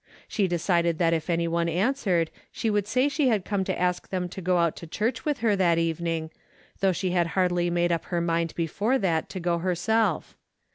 [0.27, 4.09] She decided that if any one answered she would say she had come to ask
[4.09, 6.31] them to go out to church with her that evening,
[6.79, 10.35] though she had hardly made up her mind before that to go herself.